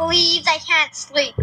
Please, 0.00 0.46
I 0.48 0.56
can't 0.56 0.94
sleep. 0.94 1.34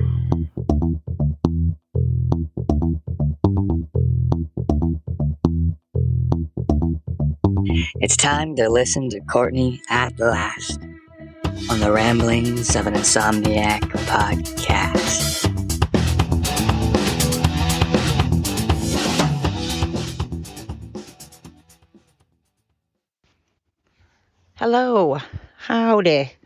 It's 8.02 8.18
time 8.18 8.56
to 8.56 8.68
listen 8.68 9.10
to 9.12 9.20
Courtney 9.22 9.80
at 9.92 10.20
last 10.20 10.82
on 11.70 11.80
the 11.80 11.92
Ramblings 11.92 12.76
of 12.76 12.88
an 12.88 12.96
Insomniac 12.96 13.82
podcast. 14.08 15.46
Hello, 24.56 25.20
howdy. 25.58 26.37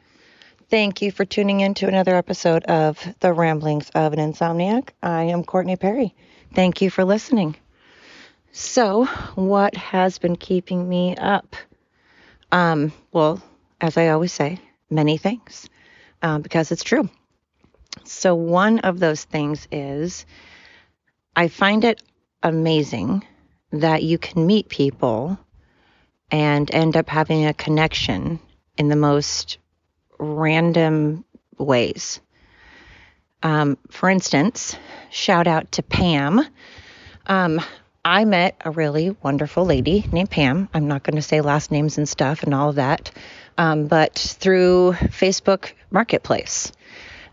Thank 0.72 1.02
you 1.02 1.12
for 1.12 1.26
tuning 1.26 1.60
in 1.60 1.74
to 1.74 1.90
another 1.90 2.16
episode 2.16 2.64
of 2.64 2.98
The 3.20 3.34
Ramblings 3.34 3.90
of 3.90 4.14
an 4.14 4.20
Insomniac. 4.20 4.92
I 5.04 5.24
am 5.24 5.44
Courtney 5.44 5.76
Perry. 5.76 6.16
Thank 6.54 6.82
you 6.82 6.90
for 6.90 7.04
listening. 7.04 7.58
So, 8.54 9.04
what 9.36 9.76
has 9.76 10.18
been 10.18 10.38
keeping 10.38 10.88
me 10.88 11.18
up? 11.18 11.58
Um, 12.54 12.94
well, 13.12 13.44
as 13.82 13.98
I 13.98 14.08
always 14.08 14.32
say, 14.32 14.60
many 14.90 15.18
things, 15.18 15.68
um, 16.22 16.42
because 16.42 16.72
it's 16.72 16.86
true. 16.86 17.10
So, 18.06 18.34
one 18.34 18.80
of 18.80 18.98
those 18.98 19.26
things 19.26 19.68
is 19.74 20.26
I 21.36 21.50
find 21.50 21.84
it 21.84 22.02
amazing 22.44 23.26
that 23.74 24.04
you 24.04 24.18
can 24.18 24.48
meet 24.48 24.70
people 24.70 25.38
and 26.32 26.74
end 26.74 26.96
up 26.96 27.10
having 27.10 27.46
a 27.46 27.54
connection 27.54 28.40
in 28.78 28.88
the 28.88 28.96
most 28.96 29.58
random 30.22 31.26
ways. 31.58 32.22
Um, 33.44 33.78
for 33.90 34.10
instance, 34.10 34.78
shout 35.10 35.48
out 35.48 35.72
to 35.74 35.84
Pam. 35.84 36.46
Um, 37.26 37.60
I 38.06 38.26
met 38.26 38.62
a 38.64 38.72
really 38.72 39.16
wonderful 39.22 39.66
lady 39.66 40.08
named 40.12 40.30
Pam. 40.30 40.70
I'm 40.74 40.88
not 40.88 41.04
going 41.04 41.16
to 41.16 41.22
say 41.22 41.42
last 41.42 41.72
names 41.72 41.98
and 41.98 42.08
stuff 42.08 42.44
and 42.44 42.54
all 42.54 42.70
of 42.70 42.76
that, 42.76 43.12
um, 43.58 43.88
but 43.88 44.16
through 44.16 44.94
Facebook 44.94 45.74
Marketplace. 45.90 46.72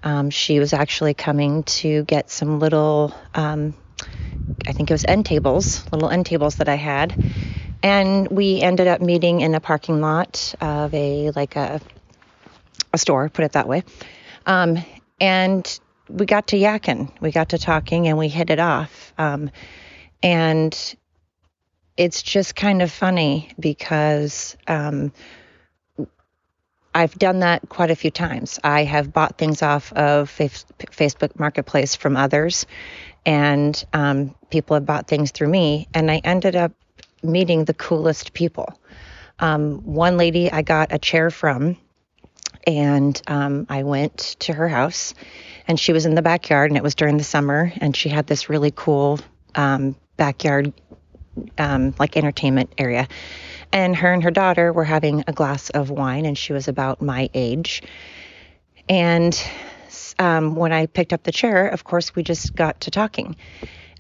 Um, 0.02 0.30
she 0.30 0.58
was 0.58 0.73
actually 0.73 1.14
coming 1.14 1.64
to 1.64 2.05
get 2.05 2.30
some 2.30 2.58
little, 2.58 3.14
um, 3.34 3.75
I 4.67 4.73
think 4.73 4.91
it 4.91 4.95
was 4.95 5.05
end 5.05 5.27
tables, 5.27 5.84
little 5.92 6.08
end 6.08 6.27
tables 6.27 6.56
that 6.56 6.69
I 6.69 6.77
had. 6.77 7.33
And 7.83 8.28
we 8.28 8.61
ended 8.61 8.86
up 8.86 9.00
meeting 9.00 9.41
in 9.41 9.55
a 9.55 9.61
parking 9.61 10.00
lot 10.00 10.55
of 10.61 10.95
a, 10.95 11.30
like 11.30 11.56
a, 11.56 11.80
a 12.92 12.98
store, 12.98 13.28
put 13.28 13.44
it 13.44 13.53
that 13.53 13.69
way. 13.69 13.84
Um, 14.47 14.78
and 15.20 15.81
we 16.08 16.27
got 16.27 16.48
to 16.48 16.56
yakking, 16.56 17.11
we 17.20 17.30
got 17.30 17.50
to 17.50 17.58
talking, 17.58 18.08
and 18.08 18.17
we 18.17 18.28
hit 18.28 18.50
it 18.50 18.58
off. 18.58 19.12
Um, 19.19 19.50
and 20.22 20.97
it's 21.97 22.22
just 22.22 22.56
kind 22.56 22.80
of 22.80 22.91
funny 22.91 23.50
because 23.58 24.56
um, 24.67 25.12
I've 26.95 27.14
done 27.19 27.41
that 27.41 27.69
quite 27.69 27.91
a 27.91 27.97
few 27.97 28.11
times. 28.11 28.58
I 28.64 28.84
have 28.84 29.12
bought 29.12 29.39
things 29.39 29.62
off 29.62 29.92
of 29.92 30.30
Facebook 30.30 31.39
Marketplace 31.39 31.95
from 31.95 32.17
others, 32.17 32.67
and 33.27 33.84
um, 33.92 34.34
people 34.50 34.75
have 34.75 34.86
bought 34.86 35.08
things 35.08 35.30
through 35.30 35.48
me, 35.48 35.89
and 35.92 36.11
I 36.11 36.20
ended 36.25 36.56
up 36.56 36.73
meeting 37.23 37.64
the 37.64 37.75
coolest 37.75 38.33
people. 38.33 38.80
Um, 39.41 39.84
one 39.84 40.17
lady 40.17 40.50
I 40.50 40.62
got 40.62 40.92
a 40.92 40.98
chair 40.98 41.30
from, 41.30 41.77
and 42.69 43.20
um, 43.27 43.66
I 43.70 43.83
went 43.83 44.36
to 44.41 44.52
her 44.52 44.69
house, 44.69 45.14
and 45.66 45.80
she 45.80 45.94
was 45.94 46.05
in 46.05 46.14
the 46.14 46.20
backyard, 46.20 46.70
and 46.70 46.77
it 46.77 46.83
was 46.83 46.94
during 46.94 47.16
the 47.16 47.24
summer, 47.24 47.72
and 47.78 47.97
she 47.97 48.11
had 48.11 48.27
this 48.27 48.50
really 48.50 48.70
cool 48.77 49.19
um, 49.55 49.96
backyard, 50.18 50.74
um, 51.57 51.95
like 51.98 52.18
entertainment 52.18 52.74
area. 52.77 53.08
And 53.73 53.96
her 53.96 54.12
and 54.12 54.23
her 54.23 54.30
daughter 54.30 54.70
were 54.70 54.84
having 54.84 55.24
a 55.27 55.33
glass 55.33 55.70
of 55.70 55.89
wine, 55.89 56.27
and 56.27 56.36
she 56.36 56.52
was 56.52 56.68
about 56.68 57.01
my 57.01 57.30
age. 57.33 57.83
And 58.86 59.42
um, 60.18 60.55
when 60.55 60.73
I 60.73 60.86
picked 60.86 61.14
up 61.14 61.23
the 61.23 61.33
chair, 61.33 61.68
of 61.68 61.84
course, 61.84 62.14
we 62.14 62.23
just 62.23 62.55
got 62.55 62.83
to 62.83 62.90
talking 62.90 63.36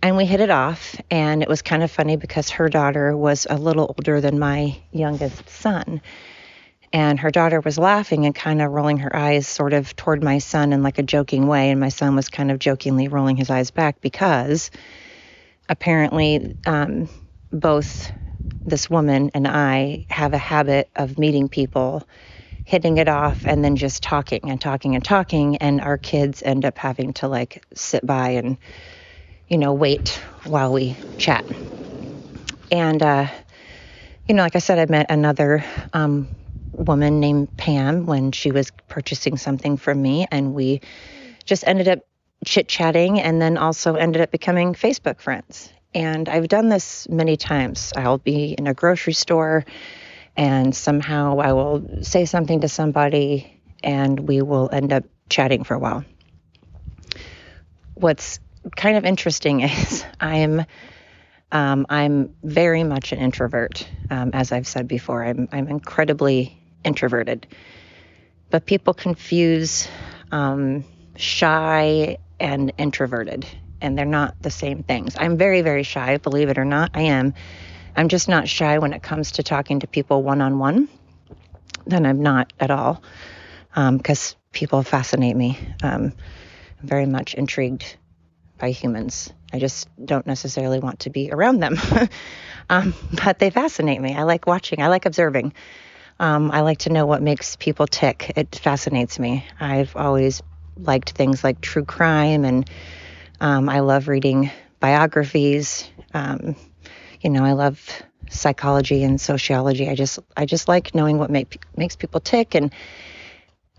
and 0.02 0.16
we 0.16 0.24
hit 0.24 0.40
it 0.40 0.50
off. 0.50 0.96
And 1.10 1.42
it 1.42 1.48
was 1.48 1.60
kind 1.60 1.82
of 1.82 1.90
funny 1.90 2.16
because 2.16 2.50
her 2.50 2.68
daughter 2.68 3.16
was 3.16 3.46
a 3.48 3.56
little 3.56 3.94
older 3.98 4.20
than 4.20 4.38
my 4.38 4.78
youngest 4.92 5.48
son. 5.48 6.00
And 6.92 7.20
her 7.20 7.30
daughter 7.30 7.60
was 7.60 7.78
laughing 7.78 8.24
and 8.24 8.34
kind 8.34 8.62
of 8.62 8.70
rolling 8.70 8.98
her 8.98 9.14
eyes 9.14 9.46
sort 9.46 9.72
of 9.72 9.94
toward 9.96 10.22
my 10.22 10.38
son 10.38 10.72
in 10.72 10.82
like 10.82 10.98
a 10.98 11.02
joking 11.02 11.46
way. 11.46 11.70
And 11.70 11.80
my 11.80 11.90
son 11.90 12.16
was 12.16 12.28
kind 12.28 12.50
of 12.50 12.58
jokingly 12.58 13.08
rolling 13.08 13.36
his 13.36 13.50
eyes 13.50 13.70
back 13.70 14.00
because 14.00 14.70
apparently 15.68 16.56
um, 16.66 17.08
both 17.52 18.10
this 18.64 18.88
woman 18.88 19.30
and 19.34 19.46
I 19.46 20.06
have 20.10 20.32
a 20.32 20.38
habit 20.38 20.90
of 20.96 21.18
meeting 21.18 21.48
people, 21.48 22.06
hitting 22.64 22.98
it 22.98 23.08
off, 23.08 23.44
and 23.46 23.64
then 23.64 23.76
just 23.76 24.02
talking 24.02 24.50
and 24.50 24.60
talking 24.60 24.94
and 24.94 25.04
talking. 25.04 25.56
And 25.58 25.80
our 25.80 25.98
kids 25.98 26.42
end 26.42 26.64
up 26.64 26.78
having 26.78 27.12
to 27.14 27.28
like 27.28 27.64
sit 27.74 28.04
by 28.06 28.30
and, 28.30 28.58
you 29.48 29.58
know, 29.58 29.74
wait 29.74 30.20
while 30.44 30.72
we 30.72 30.96
chat. 31.18 31.44
And, 32.70 33.02
uh, 33.02 33.28
you 34.26 34.34
know, 34.34 34.42
like 34.42 34.56
I 34.56 34.58
said, 34.58 34.78
I 34.78 34.86
met 34.90 35.06
another 35.10 35.64
um, 35.94 36.28
woman 36.78 37.20
named 37.20 37.56
Pam 37.56 38.06
when 38.06 38.32
she 38.32 38.50
was 38.50 38.70
purchasing 38.88 39.36
something 39.36 39.76
from 39.76 40.00
me, 40.00 40.26
and 40.30 40.54
we 40.54 40.80
just 41.44 41.66
ended 41.66 41.88
up 41.88 42.00
chit 42.44 42.68
chatting 42.68 43.20
and 43.20 43.40
then 43.42 43.56
also 43.56 43.94
ended 43.94 44.22
up 44.22 44.30
becoming 44.30 44.74
Facebook 44.74 45.20
friends. 45.20 45.72
And 45.94 46.28
I've 46.28 46.48
done 46.48 46.68
this 46.68 47.08
many 47.08 47.36
times. 47.36 47.92
I'll 47.96 48.18
be 48.18 48.54
in 48.56 48.66
a 48.66 48.74
grocery 48.74 49.14
store 49.14 49.64
and 50.36 50.74
somehow 50.74 51.40
I 51.40 51.52
will 51.52 52.02
say 52.02 52.24
something 52.24 52.60
to 52.60 52.68
somebody 52.68 53.60
and 53.82 54.20
we 54.20 54.42
will 54.42 54.68
end 54.72 54.92
up 54.92 55.04
chatting 55.28 55.64
for 55.64 55.74
a 55.74 55.78
while. 55.78 56.04
What's 57.94 58.38
kind 58.76 58.96
of 58.96 59.04
interesting 59.04 59.60
is 59.62 60.04
I'm 60.20 60.64
um, 61.50 61.86
I'm 61.88 62.34
very 62.42 62.84
much 62.84 63.12
an 63.12 63.20
introvert, 63.20 63.88
um, 64.10 64.32
as 64.34 64.52
I've 64.52 64.66
said 64.66 64.86
before. 64.86 65.24
I'm 65.24 65.48
I'm 65.50 65.66
incredibly 65.66 66.62
introverted, 66.84 67.46
but 68.50 68.66
people 68.66 68.94
confuse 68.94 69.88
um, 70.30 70.84
shy 71.16 72.18
and 72.40 72.72
introverted, 72.78 73.46
and 73.80 73.98
they're 73.98 74.04
not 74.04 74.40
the 74.40 74.50
same 74.50 74.82
things. 74.82 75.16
I'm 75.18 75.36
very, 75.36 75.62
very 75.62 75.82
shy, 75.82 76.16
believe 76.18 76.48
it 76.48 76.58
or 76.58 76.64
not. 76.64 76.90
I 76.94 77.02
am. 77.02 77.34
I'm 77.96 78.08
just 78.08 78.28
not 78.28 78.48
shy 78.48 78.78
when 78.78 78.92
it 78.92 79.02
comes 79.02 79.32
to 79.32 79.42
talking 79.42 79.80
to 79.80 79.86
people 79.86 80.22
one 80.22 80.40
on 80.40 80.58
one. 80.58 80.88
Then 81.86 82.06
I'm 82.06 82.22
not 82.22 82.52
at 82.60 82.70
all, 82.70 83.02
because 83.74 84.32
um, 84.34 84.40
people 84.52 84.82
fascinate 84.82 85.36
me. 85.36 85.58
Um, 85.82 86.12
I'm 86.80 86.86
very 86.86 87.06
much 87.06 87.34
intrigued 87.34 87.96
by 88.58 88.70
humans. 88.70 89.32
I 89.52 89.58
just 89.58 89.88
don't 90.04 90.26
necessarily 90.26 90.78
want 90.78 91.00
to 91.00 91.10
be 91.10 91.30
around 91.30 91.60
them, 91.60 91.76
um, 92.70 92.94
but 93.24 93.38
they 93.38 93.50
fascinate 93.50 94.00
me. 94.00 94.14
I 94.14 94.24
like 94.24 94.46
watching. 94.46 94.82
I 94.82 94.88
like 94.88 95.06
observing. 95.06 95.54
Um, 96.20 96.50
I 96.50 96.62
like 96.62 96.78
to 96.78 96.90
know 96.90 97.06
what 97.06 97.22
makes 97.22 97.56
people 97.56 97.86
tick. 97.86 98.32
It 98.36 98.56
fascinates 98.56 99.18
me. 99.18 99.46
I've 99.60 99.94
always 99.96 100.42
liked 100.76 101.10
things 101.10 101.44
like 101.44 101.60
true 101.60 101.84
crime, 101.84 102.44
and 102.44 102.68
um, 103.40 103.68
I 103.68 103.80
love 103.80 104.08
reading 104.08 104.50
biographies. 104.80 105.88
Um, 106.14 106.56
you 107.20 107.30
know, 107.30 107.44
I 107.44 107.52
love 107.52 107.80
psychology 108.30 109.04
and 109.04 109.20
sociology. 109.20 109.88
I 109.88 109.94
just 109.94 110.18
I 110.36 110.44
just 110.44 110.68
like 110.68 110.94
knowing 110.94 111.18
what 111.18 111.30
make, 111.30 111.64
makes 111.76 111.96
people 111.96 112.20
tick 112.20 112.54
and 112.54 112.72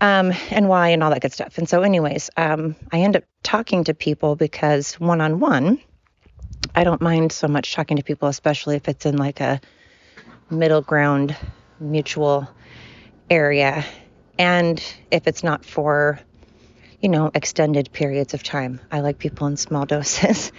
um, 0.00 0.32
and 0.50 0.68
why 0.68 0.88
and 0.88 1.02
all 1.02 1.10
that 1.10 1.20
good 1.20 1.32
stuff. 1.32 1.58
And 1.58 1.68
so, 1.68 1.82
anyways, 1.82 2.30
um, 2.36 2.74
I 2.90 3.00
end 3.00 3.16
up 3.16 3.24
talking 3.42 3.84
to 3.84 3.94
people 3.94 4.34
because 4.34 4.94
one 4.94 5.20
on 5.20 5.40
one, 5.40 5.78
I 6.74 6.84
don't 6.84 7.02
mind 7.02 7.32
so 7.32 7.48
much 7.48 7.74
talking 7.74 7.96
to 7.98 8.02
people, 8.02 8.28
especially 8.28 8.76
if 8.76 8.88
it's 8.88 9.04
in 9.04 9.16
like 9.16 9.40
a 9.40 9.60
middle 10.50 10.82
ground, 10.82 11.36
mutual 11.80 12.48
area, 13.28 13.84
and 14.38 14.82
if 15.10 15.26
it's 15.26 15.42
not 15.42 15.64
for 15.64 16.20
you 17.00 17.08
know, 17.08 17.30
extended 17.34 17.92
periods 17.92 18.34
of 18.34 18.42
time. 18.42 18.80
I 18.90 19.00
like 19.00 19.18
people 19.18 19.46
in 19.46 19.56
small 19.56 19.86
doses. 19.86 20.52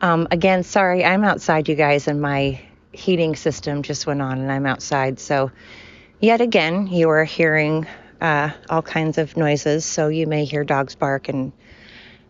um, 0.00 0.26
again, 0.30 0.62
sorry, 0.62 1.04
I'm 1.04 1.24
outside, 1.24 1.68
you 1.68 1.74
guys, 1.74 2.08
and 2.08 2.20
my 2.20 2.60
heating 2.92 3.36
system 3.36 3.82
just 3.82 4.06
went 4.06 4.22
on, 4.22 4.38
and 4.40 4.50
I'm 4.50 4.66
outside. 4.66 5.20
So, 5.20 5.50
yet 6.20 6.40
again, 6.40 6.86
you 6.86 7.10
are 7.10 7.24
hearing 7.24 7.86
uh, 8.20 8.50
all 8.68 8.82
kinds 8.82 9.18
of 9.18 9.36
noises. 9.36 9.84
So, 9.84 10.08
you 10.08 10.26
may 10.26 10.44
hear 10.44 10.64
dogs 10.64 10.94
bark, 10.94 11.28
and 11.28 11.52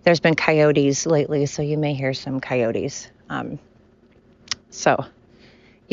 there's 0.02 0.20
been 0.20 0.34
coyotes 0.34 1.06
lately, 1.06 1.46
so 1.46 1.62
you 1.62 1.78
may 1.78 1.94
hear 1.94 2.12
some 2.14 2.40
coyotes. 2.40 3.08
Um, 3.28 3.58
so, 4.70 5.04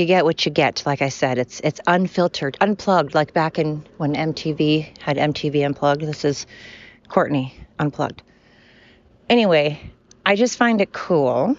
you 0.02 0.08
get 0.08 0.26
what 0.26 0.46
you 0.46 0.52
get. 0.52 0.84
Like 0.86 1.02
I 1.02 1.10
said, 1.10 1.38
it's 1.38 1.62
it's 1.62 1.80
unfiltered, 1.88 2.58
unplugged. 2.60 3.14
Like 3.14 3.34
back 3.34 3.60
in 3.60 3.86
when 3.98 4.16
MTV 4.16 4.98
had 5.00 5.18
MTV 5.18 5.66
Unplugged. 5.66 6.02
This 6.02 6.26
is 6.26 6.46
Courtney 7.08 7.56
Unplugged. 7.80 8.24
Anyway, 9.30 9.80
I 10.26 10.36
just 10.36 10.58
find 10.58 10.82
it 10.82 10.92
cool 10.92 11.56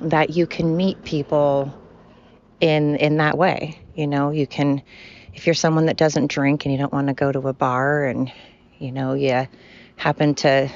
that 0.00 0.30
you 0.30 0.46
can 0.46 0.76
meet 0.76 1.04
people 1.04 1.72
in 2.60 2.96
in 2.96 3.18
that 3.18 3.38
way. 3.38 3.78
You 3.94 4.06
know, 4.06 4.30
you 4.30 4.46
can 4.46 4.82
if 5.34 5.46
you're 5.46 5.54
someone 5.54 5.86
that 5.86 5.96
doesn't 5.96 6.28
drink 6.28 6.64
and 6.64 6.72
you 6.72 6.78
don't 6.78 6.92
want 6.92 7.08
to 7.08 7.14
go 7.14 7.30
to 7.30 7.48
a 7.48 7.52
bar 7.52 8.06
and 8.06 8.32
you 8.78 8.90
know 8.90 9.14
you 9.14 9.46
happen 9.96 10.34
to 10.34 10.70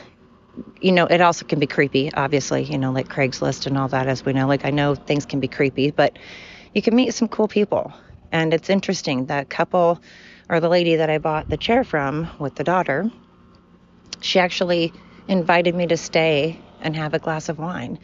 you 0.80 0.92
know 0.92 1.06
it 1.06 1.20
also 1.20 1.44
can 1.44 1.58
be 1.58 1.66
creepy 1.66 2.12
obviously 2.14 2.62
you 2.64 2.78
know 2.78 2.92
like 2.92 3.08
craigslist 3.08 3.66
and 3.66 3.78
all 3.78 3.88
that 3.88 4.06
as 4.08 4.24
we 4.24 4.32
know. 4.32 4.46
Like 4.46 4.64
i 4.64 4.70
know 4.70 4.94
things 4.94 5.26
can 5.26 5.40
be 5.40 5.48
creepy 5.48 5.90
but 5.90 6.18
you 6.74 6.82
can 6.82 6.96
meet 6.96 7.14
some 7.14 7.28
cool 7.28 7.48
people. 7.48 7.92
And 8.32 8.52
it's 8.52 8.68
interesting 8.68 9.26
that 9.26 9.48
couple 9.48 10.00
or 10.50 10.60
the 10.60 10.68
lady 10.68 10.96
that 10.96 11.10
i 11.10 11.18
bought 11.18 11.48
the 11.48 11.56
chair 11.56 11.84
from 11.84 12.28
with 12.38 12.54
the 12.56 12.64
daughter 12.64 13.10
she 14.20 14.38
actually 14.38 14.92
invited 15.28 15.74
me 15.74 15.86
to 15.86 15.96
stay 15.96 16.58
and 16.80 16.96
have 16.96 17.14
a 17.14 17.18
glass 17.18 17.48
of 17.48 17.58
wine. 17.58 17.98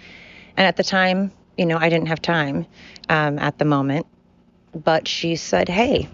And 0.57 0.67
at 0.67 0.77
the 0.77 0.85
time 0.85 1.33
you 1.57 1.67
know 1.67 1.79
i 1.79 1.89
didn't 1.89 2.09
have 2.09 2.23
time 2.23 2.67
um, 3.09 3.39
at 3.39 3.59
the 3.59 3.65
moment 3.65 4.07
but 4.75 5.09
she 5.09 5.37
said 5.37 5.69
hey 5.69 6.09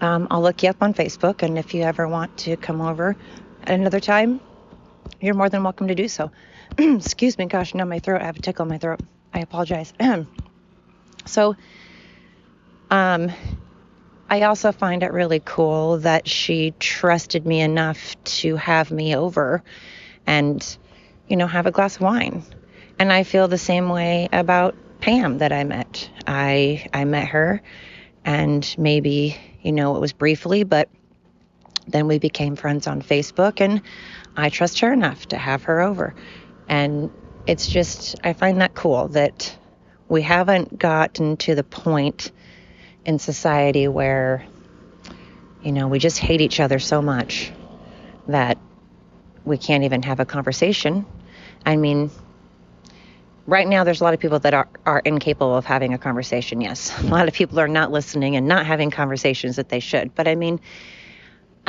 um, 0.00 0.28
I'll 0.30 0.42
look 0.42 0.62
you 0.62 0.70
up 0.70 0.82
on 0.82 0.94
Facebook, 0.94 1.42
and 1.42 1.58
if 1.58 1.74
you 1.74 1.82
ever 1.82 2.08
want 2.08 2.36
to 2.38 2.56
come 2.56 2.80
over 2.80 3.16
at 3.64 3.74
another 3.74 4.00
time, 4.00 4.40
you're 5.20 5.34
more 5.34 5.48
than 5.48 5.62
welcome 5.62 5.88
to 5.88 5.94
do 5.94 6.08
so. 6.08 6.30
Excuse 6.78 7.38
me, 7.38 7.46
gosh, 7.46 7.74
now 7.74 7.84
my 7.84 7.98
throat, 7.98 8.22
I 8.22 8.26
have 8.26 8.36
a 8.36 8.42
tickle 8.42 8.64
in 8.64 8.68
my 8.68 8.78
throat. 8.78 9.00
I 9.32 9.40
apologize. 9.40 9.92
so, 11.26 11.56
um, 12.90 13.30
I 14.28 14.42
also 14.42 14.72
find 14.72 15.02
it 15.02 15.12
really 15.12 15.40
cool 15.44 15.98
that 15.98 16.28
she 16.28 16.72
trusted 16.78 17.46
me 17.46 17.60
enough 17.60 18.22
to 18.24 18.56
have 18.56 18.90
me 18.90 19.16
over 19.16 19.62
and, 20.26 20.76
you 21.28 21.36
know, 21.36 21.46
have 21.46 21.66
a 21.66 21.70
glass 21.70 21.96
of 21.96 22.02
wine. 22.02 22.44
And 22.98 23.12
I 23.12 23.24
feel 23.24 23.48
the 23.48 23.58
same 23.58 23.88
way 23.88 24.28
about 24.32 24.76
Pam 25.00 25.38
that 25.38 25.52
I 25.52 25.64
met. 25.64 26.08
I 26.26 26.86
I 26.92 27.04
met 27.04 27.28
her 27.28 27.62
and 28.24 28.74
maybe 28.76 29.36
you 29.62 29.72
know, 29.72 29.96
it 29.96 30.00
was 30.00 30.12
briefly, 30.12 30.64
but 30.64 30.88
then 31.92 32.06
we 32.06 32.18
became 32.18 32.56
friends 32.56 32.86
on 32.86 33.02
Facebook, 33.02 33.60
and 33.60 33.82
I 34.36 34.48
trust 34.48 34.80
her 34.80 34.92
enough 34.92 35.26
to 35.28 35.36
have 35.36 35.64
her 35.64 35.80
over. 35.80 36.14
And 36.68 37.10
it's 37.46 37.66
just, 37.66 38.16
I 38.22 38.32
find 38.32 38.60
that 38.60 38.74
cool 38.74 39.08
that 39.08 39.56
we 40.08 40.22
haven't 40.22 40.78
gotten 40.78 41.36
to 41.38 41.54
the 41.54 41.64
point 41.64 42.32
in 43.04 43.18
society 43.18 43.88
where, 43.88 44.44
you 45.62 45.72
know, 45.72 45.88
we 45.88 45.98
just 45.98 46.18
hate 46.18 46.40
each 46.40 46.60
other 46.60 46.78
so 46.78 47.02
much 47.02 47.52
that 48.28 48.58
we 49.44 49.58
can't 49.58 49.84
even 49.84 50.02
have 50.02 50.20
a 50.20 50.24
conversation. 50.24 51.06
I 51.64 51.76
mean, 51.76 52.10
right 53.46 53.66
now 53.66 53.84
there's 53.84 54.00
a 54.00 54.04
lot 54.04 54.14
of 54.14 54.20
people 54.20 54.38
that 54.38 54.54
are, 54.54 54.68
are 54.86 55.00
incapable 55.00 55.56
of 55.56 55.64
having 55.64 55.92
a 55.92 55.98
conversation 55.98 56.60
yes 56.60 56.96
a 57.02 57.06
lot 57.06 57.26
of 57.28 57.34
people 57.34 57.58
are 57.58 57.68
not 57.68 57.90
listening 57.90 58.36
and 58.36 58.46
not 58.46 58.64
having 58.64 58.90
conversations 58.90 59.56
that 59.56 59.68
they 59.68 59.80
should 59.80 60.14
but 60.14 60.28
i 60.28 60.34
mean 60.34 60.60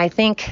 i 0.01 0.09
think 0.09 0.51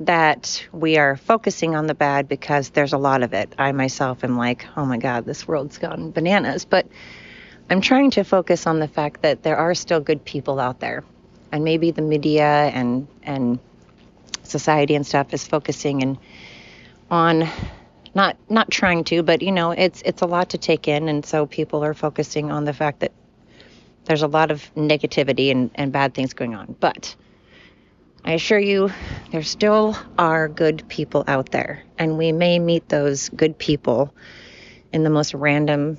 that 0.00 0.66
we 0.72 0.96
are 0.96 1.16
focusing 1.16 1.76
on 1.76 1.86
the 1.86 1.94
bad 1.94 2.28
because 2.28 2.70
there's 2.70 2.92
a 2.92 2.98
lot 2.98 3.22
of 3.22 3.34
it. 3.34 3.54
I 3.58 3.70
myself 3.72 4.24
am 4.24 4.36
like 4.36 4.66
oh 4.76 4.86
my 4.86 4.96
god 4.96 5.26
this 5.26 5.46
world's 5.46 5.78
gone 5.78 6.10
bananas. 6.12 6.64
But 6.64 6.86
i'm 7.70 7.82
trying 7.82 8.10
to 8.12 8.24
focus 8.24 8.66
on 8.66 8.78
the 8.78 8.88
fact 8.88 9.22
that 9.22 9.42
there 9.42 9.58
are 9.58 9.74
still 9.74 10.00
good 10.00 10.24
people 10.24 10.58
out 10.58 10.80
there. 10.80 11.04
And 11.52 11.62
maybe 11.62 11.90
the 11.90 12.02
media 12.02 12.50
and 12.78 13.06
and 13.22 13.58
society 14.42 14.94
and 14.94 15.06
stuff 15.06 15.34
is 15.34 15.46
focusing 15.46 16.02
and 16.02 16.18
on 17.10 17.48
not 18.14 18.36
not 18.48 18.70
trying 18.70 19.04
to, 19.04 19.22
but 19.22 19.42
you 19.42 19.52
know, 19.52 19.72
it's 19.72 20.02
it's 20.06 20.22
a 20.22 20.26
lot 20.26 20.50
to 20.50 20.58
take 20.58 20.88
in, 20.88 21.08
and 21.08 21.24
so 21.24 21.46
people 21.46 21.84
are 21.84 21.94
focusing 21.94 22.50
on 22.50 22.64
the 22.64 22.72
fact 22.72 23.00
that 23.00 23.12
there's 24.04 24.22
a 24.22 24.26
lot 24.38 24.50
of 24.50 24.74
negativity 24.74 25.50
and, 25.50 25.70
and 25.74 25.92
bad 25.92 26.14
things 26.14 26.32
going 26.34 26.54
on. 26.54 26.74
But 26.80 27.14
I 28.24 28.32
assure 28.32 28.58
you, 28.58 28.90
there 29.30 29.42
still 29.42 29.96
are 30.16 30.48
good 30.48 30.88
people 30.88 31.24
out 31.26 31.50
there, 31.50 31.82
and 31.98 32.16
we 32.16 32.32
may 32.32 32.58
meet 32.58 32.88
those 32.88 33.28
good 33.30 33.58
people 33.58 34.14
in 34.92 35.02
the 35.02 35.10
most 35.10 35.34
random 35.34 35.98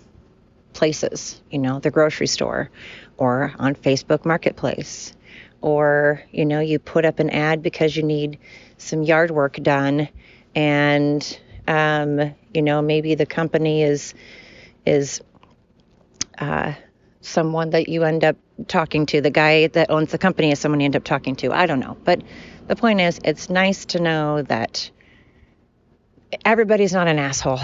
places, 0.71 1.41
you 1.51 1.59
know, 1.59 1.79
the 1.79 1.91
grocery 1.91 2.27
store 2.27 2.69
or 3.17 3.53
on 3.59 3.75
Facebook 3.75 4.25
Marketplace. 4.25 5.13
Or, 5.61 6.21
you 6.31 6.45
know, 6.45 6.59
you 6.59 6.79
put 6.79 7.05
up 7.05 7.19
an 7.19 7.29
ad 7.29 7.61
because 7.61 7.95
you 7.95 8.03
need 8.03 8.39
some 8.77 9.03
yard 9.03 9.31
work 9.31 9.55
done 9.61 10.09
and 10.55 11.39
um, 11.67 12.35
you 12.53 12.61
know, 12.61 12.81
maybe 12.81 13.15
the 13.15 13.25
company 13.25 13.83
is 13.83 14.13
is 14.85 15.21
uh, 16.37 16.73
someone 17.21 17.69
that 17.71 17.87
you 17.87 18.03
end 18.03 18.23
up 18.23 18.35
talking 18.67 19.05
to. 19.07 19.21
The 19.21 19.29
guy 19.29 19.67
that 19.67 19.89
owns 19.89 20.11
the 20.11 20.17
company 20.17 20.51
is 20.51 20.59
someone 20.59 20.79
you 20.79 20.85
end 20.85 20.95
up 20.95 21.03
talking 21.03 21.35
to. 21.37 21.51
I 21.51 21.65
don't 21.65 21.79
know, 21.79 21.97
but 22.03 22.21
the 22.67 22.75
point 22.75 23.01
is, 23.01 23.19
it's 23.23 23.49
nice 23.49 23.85
to 23.87 23.99
know 23.99 24.41
that 24.43 24.89
everybody's 26.45 26.93
not 26.93 27.07
an 27.07 27.19
asshole. 27.19 27.59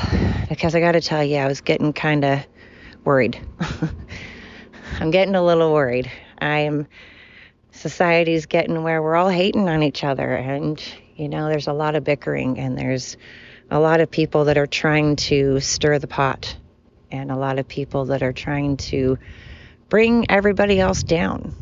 Because 0.50 0.76
I 0.76 0.80
got 0.80 0.94
to 0.94 1.02
tell 1.02 1.24
you, 1.24 1.38
I 1.38 1.48
was 1.48 1.62
getting 1.62 1.94
kind 1.94 2.26
of 2.26 2.46
worried. 3.04 3.40
I'm 5.00 5.12
getting 5.12 5.36
a 5.36 5.44
little 5.44 5.72
worried. 5.74 6.12
I'm 6.40 6.88
society's 7.72 8.46
getting 8.46 8.84
where 8.84 9.02
we're 9.02 9.16
all 9.16 9.30
hating 9.30 9.70
on 9.70 9.84
each 9.84 10.04
other 10.04 10.36
and 10.36 10.84
you 11.16 11.30
know 11.30 11.48
there's 11.48 11.68
a 11.68 11.74
lot 11.74 11.96
of 11.96 12.04
bickering 12.04 12.60
and 12.60 12.78
there's 12.78 13.16
a 13.72 13.80
lot 13.80 14.02
of 14.02 14.12
people 14.12 14.46
that 14.46 14.58
are 14.58 14.68
trying 14.68 15.16
to 15.16 15.62
stir 15.62 15.98
the 15.98 16.08
pot 16.08 16.58
and 17.10 17.32
a 17.32 17.38
lot 17.38 17.58
of 17.58 17.66
people 17.68 18.06
that 18.06 18.22
are 18.22 18.34
trying 18.34 18.76
to 18.76 19.18
bring 19.90 20.30
everybody 20.30 20.80
else 20.80 21.04
down. 21.04 21.56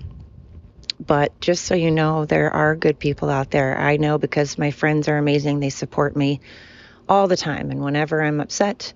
But 0.99 1.39
just 1.39 1.65
so 1.65 1.75
you 1.75 1.91
know, 1.91 2.25
there 2.25 2.51
are 2.51 2.75
good 2.75 2.99
people 2.99 3.29
out 3.29 3.51
there. 3.51 3.77
I 3.77 3.97
know 3.97 4.17
because 4.17 4.57
my 4.57 4.71
friends 4.71 5.07
are 5.07 5.17
amazing. 5.17 5.59
They 5.59 5.69
support 5.69 6.15
me 6.15 6.41
all 7.07 7.27
the 7.27 7.37
time. 7.37 7.71
And 7.71 7.81
whenever 7.81 8.21
I'm 8.21 8.41
upset 8.41 8.93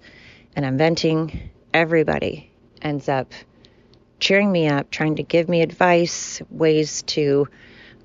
and 0.56 0.66
I'm 0.66 0.78
venting, 0.78 1.50
everybody 1.74 2.51
ends 2.81 3.07
up 3.07 3.33
cheering 4.19 4.51
me 4.51 4.68
up, 4.68 4.89
trying 4.92 5.16
to 5.16 5.24
give 5.24 5.48
me 5.50 5.62
advice, 5.62 6.42
ways 6.50 7.01
to 7.04 7.48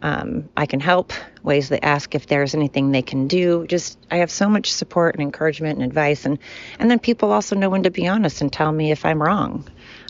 um, 0.02 0.49
I 0.56 0.67
can 0.67 0.81
help, 0.81 1.12
ways 1.43 1.69
they 1.69 1.81
ask 1.81 2.15
if 2.15 2.27
there's 2.27 2.55
anything 2.55 2.91
they 2.91 3.03
can 3.03 3.29
do. 3.29 3.67
Just 3.67 3.98
I 4.10 4.17
have 4.17 4.31
so 4.31 4.48
much 4.48 4.72
support 4.72 5.15
and 5.15 5.22
encouragement 5.22 5.79
and 5.79 5.86
advice, 5.86 6.27
and 6.27 6.39
and 6.79 6.91
then 6.91 6.98
people 6.98 7.32
also 7.32 7.56
know 7.56 7.70
when 7.70 7.84
to 7.84 7.91
be 7.91 8.06
honest 8.06 8.41
and 8.41 8.53
tell 8.53 8.70
me 8.70 8.91
if 8.91 9.05
I'm 9.05 9.22
wrong. 9.22 9.67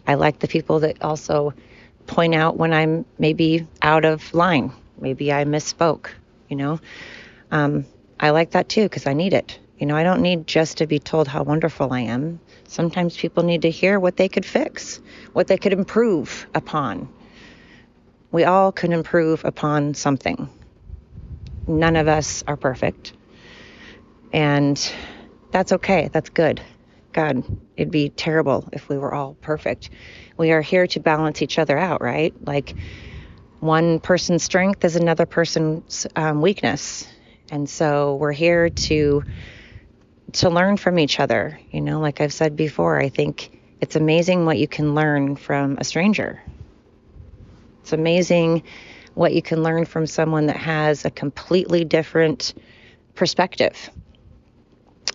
I 0.06 0.14
like 0.14 0.38
the 0.38 0.48
people 0.48 0.80
that 0.80 1.02
also 1.02 1.54
point 2.06 2.34
out 2.34 2.56
when 2.56 2.72
I'm 2.72 3.04
maybe 3.18 3.66
out 3.82 4.04
of 4.04 4.32
line, 4.34 4.72
maybe 4.98 5.32
I 5.32 5.44
misspoke. 5.44 6.08
You 6.48 6.56
know, 6.56 6.80
um, 7.50 7.86
I 8.20 8.30
like 8.30 8.52
that 8.52 8.68
too 8.68 8.84
because 8.84 9.06
I 9.06 9.12
need 9.12 9.34
it. 9.34 9.58
You 9.78 9.86
know, 9.86 9.96
I 9.96 10.04
don't 10.04 10.22
need 10.22 10.46
just 10.46 10.78
to 10.78 10.86
be 10.86 10.98
told 10.98 11.28
how 11.28 11.42
wonderful 11.42 11.92
I 11.92 12.00
am. 12.00 12.40
Sometimes 12.68 13.16
people 13.16 13.42
need 13.42 13.62
to 13.62 13.70
hear 13.70 14.00
what 14.00 14.16
they 14.16 14.28
could 14.28 14.46
fix, 14.46 15.00
what 15.32 15.48
they 15.48 15.58
could 15.58 15.72
improve 15.72 16.46
upon 16.54 17.08
we 18.36 18.44
all 18.44 18.72
can 18.72 18.92
improve 18.92 19.46
upon 19.46 19.94
something. 19.94 20.50
None 21.66 21.96
of 21.96 22.08
us 22.08 22.44
are 22.46 22.56
perfect. 22.56 23.14
And 24.30 24.76
that's 25.52 25.72
okay. 25.72 26.10
That's 26.12 26.28
good. 26.28 26.60
God, 27.16 27.44
it'd 27.78 27.90
be 27.90 28.10
terrible 28.10 28.68
if 28.74 28.90
we 28.90 28.98
were 28.98 29.14
all 29.14 29.38
perfect. 29.40 29.88
We 30.36 30.52
are 30.52 30.60
here 30.60 30.86
to 30.88 31.00
balance 31.00 31.40
each 31.40 31.58
other 31.58 31.78
out, 31.78 32.02
right? 32.02 32.34
Like 32.46 32.74
one 33.60 34.00
person's 34.00 34.42
strength 34.42 34.84
is 34.84 34.96
another 34.96 35.24
person's 35.24 36.06
um, 36.14 36.42
weakness. 36.42 37.08
And 37.50 37.70
so 37.70 38.16
we're 38.16 38.32
here 38.32 38.68
to 38.68 39.24
to 40.32 40.50
learn 40.50 40.76
from 40.76 40.98
each 40.98 41.18
other. 41.18 41.58
You 41.70 41.80
know, 41.80 42.00
like 42.00 42.20
I've 42.20 42.34
said 42.34 42.54
before, 42.54 43.00
I 43.00 43.08
think 43.08 43.58
it's 43.80 43.96
amazing 43.96 44.44
what 44.44 44.58
you 44.58 44.68
can 44.68 44.94
learn 44.94 45.36
from 45.36 45.78
a 45.78 45.84
stranger. 45.84 46.42
It's 47.80 47.94
amazing 47.94 48.62
what 49.14 49.32
you 49.32 49.40
can 49.40 49.62
learn 49.62 49.86
from 49.86 50.06
someone 50.06 50.46
that 50.46 50.58
has 50.58 51.06
a 51.06 51.10
completely 51.10 51.82
different 51.86 52.52
perspective. 53.14 53.90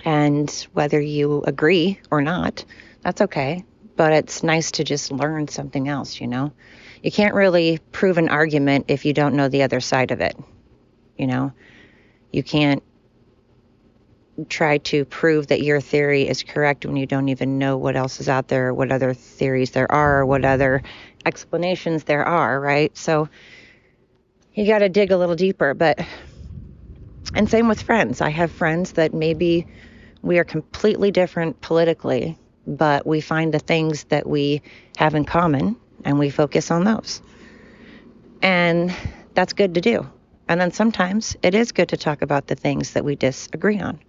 And 0.03 0.49
whether 0.73 0.99
you 0.99 1.43
agree 1.45 1.99
or 2.09 2.21
not, 2.21 2.65
that's 3.01 3.21
okay. 3.21 3.65
But 3.95 4.13
it's 4.13 4.43
nice 4.43 4.71
to 4.71 4.83
just 4.83 5.11
learn 5.11 5.47
something 5.47 5.87
else, 5.87 6.19
you 6.19 6.27
know? 6.27 6.53
You 7.03 7.11
can't 7.11 7.35
really 7.35 7.79
prove 7.91 8.17
an 8.17 8.29
argument 8.29 8.85
if 8.87 9.05
you 9.05 9.13
don't 9.13 9.35
know 9.35 9.47
the 9.47 9.63
other 9.63 9.79
side 9.79 10.11
of 10.11 10.21
it. 10.21 10.35
You 11.17 11.27
know? 11.27 11.53
You 12.31 12.43
can't 12.43 12.83
try 14.49 14.79
to 14.79 15.05
prove 15.05 15.47
that 15.47 15.61
your 15.61 15.81
theory 15.81 16.27
is 16.27 16.41
correct 16.41 16.85
when 16.85 16.95
you 16.95 17.05
don't 17.05 17.29
even 17.29 17.59
know 17.59 17.77
what 17.77 17.95
else 17.95 18.19
is 18.19 18.29
out 18.29 18.47
there, 18.47 18.73
what 18.73 18.91
other 18.91 19.13
theories 19.13 19.71
there 19.71 19.91
are, 19.91 20.25
what 20.25 20.45
other 20.45 20.81
explanations 21.25 22.05
there 22.05 22.25
are, 22.25 22.59
right? 22.59 22.95
So 22.97 23.29
you 24.53 24.65
got 24.65 24.79
to 24.79 24.89
dig 24.89 25.11
a 25.11 25.17
little 25.17 25.35
deeper. 25.35 25.73
But 25.73 25.99
And 27.33 27.49
same 27.49 27.67
with 27.67 27.81
friends. 27.81 28.21
I 28.21 28.29
have 28.29 28.51
friends 28.51 28.93
that 28.93 29.13
maybe 29.13 29.67
we 30.21 30.39
are 30.39 30.43
completely 30.43 31.11
different 31.11 31.61
politically, 31.61 32.37
but 32.67 33.05
we 33.05 33.21
find 33.21 33.53
the 33.53 33.59
things 33.59 34.03
that 34.05 34.27
we 34.27 34.61
have 34.97 35.15
in 35.15 35.25
common 35.25 35.75
and 36.05 36.19
we 36.19 36.29
focus 36.29 36.71
on 36.71 36.83
those. 36.83 37.21
And 38.41 38.95
that's 39.33 39.53
good 39.53 39.75
to 39.75 39.81
do. 39.81 40.07
And 40.47 40.59
then 40.59 40.71
sometimes 40.71 41.35
it 41.41 41.55
is 41.55 41.71
good 41.71 41.89
to 41.89 41.97
talk 41.97 42.21
about 42.21 42.47
the 42.47 42.55
things 42.55 42.93
that 42.93 43.05
we 43.05 43.15
disagree 43.15 43.79
on. 43.79 43.99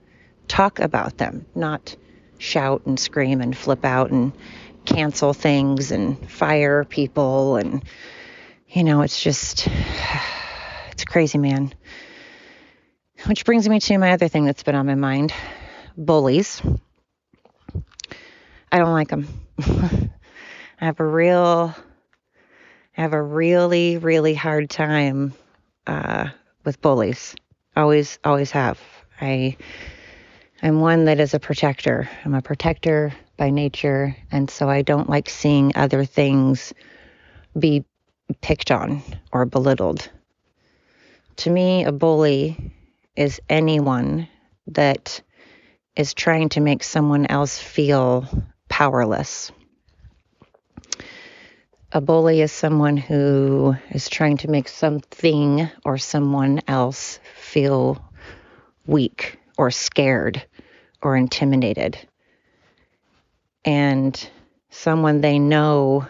Talk 0.49 0.81
about 0.81 1.19
them, 1.19 1.47
not 1.55 1.95
shout 2.39 2.83
and 2.87 2.99
scream 2.99 3.41
and 3.41 3.57
flip 3.57 3.85
out 3.85 4.11
and 4.11 4.33
cancel 4.85 5.33
things 5.33 5.93
and 5.93 6.19
fire 6.31 6.85
people. 6.85 7.57
And, 7.57 7.85
you 8.69 8.85
know, 8.85 9.03
it's 9.03 9.23
just, 9.23 9.69
it's 10.91 11.05
crazy, 11.05 11.39
man. 11.39 11.73
Which 13.27 13.45
brings 13.45 13.69
me 13.69 13.79
to 13.79 13.99
my 13.99 14.13
other 14.13 14.27
thing 14.27 14.45
that's 14.45 14.65
been 14.65 14.75
on 14.75 14.87
my 14.87 14.97
mind 14.97 15.33
bullies. 15.97 16.63
I 18.71 18.79
don't 18.79 18.93
like 18.93 19.09
them. 19.09 19.29
I 19.61 20.85
have 20.87 21.01
a 21.01 21.07
real, 21.07 21.75
I 22.97 23.01
have 23.01 23.13
a 23.13 23.23
really, 23.23 23.99
really 23.99 24.35
hard 24.35 24.71
time 24.71 25.35
uh, 25.87 26.29
with 26.65 26.81
bullies. 26.81 27.35
Always, 27.77 28.19
always 28.25 28.51
have. 28.51 28.81
I, 29.21 29.57
I'm 30.63 30.81
one 30.81 31.05
that 31.07 31.21
is 31.21 31.35
a 31.35 31.41
protector. 31.41 32.09
I'm 32.25 32.35
a 32.35 32.43
protector 32.43 33.13
by 33.37 33.51
nature, 33.51 34.17
and 34.31 34.51
so 34.51 34.69
I 34.69 34.83
don't 34.83 35.11
like 35.11 35.29
seeing 35.29 35.73
other 35.75 36.05
things 36.05 36.73
be 37.59 37.85
picked 38.41 38.71
on 38.71 39.03
or 39.33 39.45
belittled. 39.45 40.09
To 41.37 41.51
me, 41.51 41.85
a 41.85 41.93
bully 41.93 42.73
is 43.17 43.41
anyone 43.49 44.29
that 44.69 45.21
is 45.97 46.15
trying 46.15 46.49
to 46.51 46.61
make 46.61 46.83
someone 46.83 47.27
else 47.27 47.59
feel 47.59 48.27
powerless. 48.69 49.53
A 51.93 52.01
bully 52.01 52.41
is 52.41 52.51
someone 52.51 52.97
who 52.97 53.77
is 53.91 54.09
trying 54.09 54.39
to 54.39 54.51
make 54.51 54.69
something 54.69 55.69
or 55.85 55.99
someone 55.99 56.63
else 56.67 57.21
feel 57.37 58.03
weak 58.87 59.39
or 59.59 59.71
scared 59.71 60.43
or 61.03 61.17
intimidated. 61.17 61.99
And 63.65 64.31
someone 64.71 65.21
they 65.21 65.39
know 65.39 66.07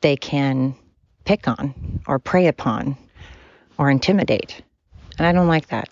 they 0.00 0.16
can 0.16 0.74
pick 1.24 1.48
on 1.48 2.00
or 2.06 2.18
prey 2.18 2.46
upon 2.46 2.96
or 3.78 3.90
intimidate. 3.90 4.62
And 5.18 5.26
I 5.26 5.32
don't 5.32 5.48
like 5.48 5.68
that. 5.68 5.88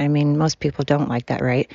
I 0.00 0.08
mean, 0.08 0.36
most 0.36 0.58
people 0.58 0.84
don't 0.84 1.08
like 1.08 1.26
that, 1.26 1.42
right? 1.42 1.70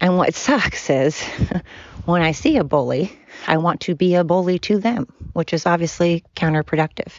And 0.00 0.16
what 0.16 0.34
sucks 0.34 0.88
is 0.88 1.22
when 2.06 2.22
I 2.22 2.32
see 2.32 2.56
a 2.56 2.64
bully, 2.64 3.12
I 3.46 3.58
want 3.58 3.82
to 3.82 3.94
be 3.94 4.14
a 4.14 4.24
bully 4.24 4.58
to 4.60 4.78
them, 4.78 5.06
which 5.34 5.52
is 5.52 5.66
obviously 5.66 6.24
counterproductive 6.34 7.18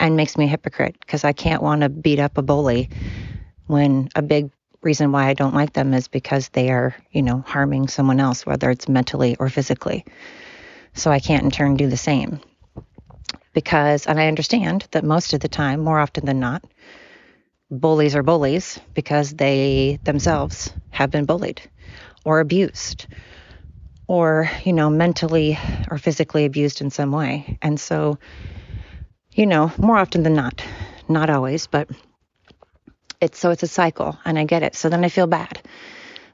and 0.00 0.16
makes 0.16 0.36
me 0.36 0.46
a 0.46 0.48
hypocrite 0.48 0.96
because 1.00 1.24
I 1.24 1.32
can't 1.32 1.62
want 1.62 1.82
to 1.82 1.88
beat 1.88 2.18
up 2.18 2.38
a 2.38 2.42
bully 2.42 2.88
when 3.66 4.08
a 4.14 4.22
big 4.22 4.50
reason 4.80 5.12
why 5.12 5.26
I 5.26 5.34
don't 5.34 5.54
like 5.54 5.74
them 5.74 5.94
is 5.94 6.08
because 6.08 6.48
they 6.48 6.70
are, 6.70 6.96
you 7.12 7.22
know, 7.22 7.44
harming 7.46 7.88
someone 7.88 8.18
else, 8.18 8.44
whether 8.44 8.70
it's 8.70 8.88
mentally 8.88 9.36
or 9.38 9.48
physically. 9.48 10.04
So 10.94 11.10
I 11.10 11.20
can't 11.20 11.44
in 11.44 11.50
turn 11.50 11.76
do 11.76 11.88
the 11.88 11.96
same. 11.96 12.40
Because, 13.52 14.06
and 14.06 14.18
I 14.18 14.28
understand 14.28 14.88
that 14.92 15.04
most 15.04 15.34
of 15.34 15.40
the 15.40 15.48
time, 15.48 15.80
more 15.80 15.98
often 15.98 16.24
than 16.24 16.40
not, 16.40 16.64
bullies 17.70 18.16
are 18.16 18.22
bullies 18.22 18.80
because 18.94 19.32
they 19.32 19.98
themselves 20.02 20.72
have 20.90 21.10
been 21.10 21.26
bullied 21.26 21.60
or 22.24 22.40
abused 22.40 23.06
or, 24.06 24.50
you 24.64 24.72
know, 24.72 24.90
mentally 24.90 25.58
or 25.90 25.98
physically 25.98 26.44
abused 26.44 26.80
in 26.80 26.90
some 26.90 27.12
way. 27.12 27.58
And 27.62 27.80
so, 27.80 28.18
you 29.32 29.46
know, 29.46 29.72
more 29.78 29.96
often 29.96 30.22
than 30.22 30.34
not, 30.34 30.62
not 31.08 31.30
always, 31.30 31.66
but 31.66 31.88
it's 33.20 33.38
so 33.38 33.50
it's 33.50 33.62
a 33.62 33.68
cycle 33.68 34.18
and 34.24 34.38
I 34.38 34.44
get 34.44 34.62
it. 34.62 34.74
So 34.74 34.88
then 34.88 35.04
I 35.04 35.08
feel 35.08 35.26
bad. 35.26 35.62